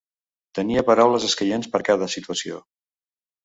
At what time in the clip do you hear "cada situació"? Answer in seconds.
1.93-2.61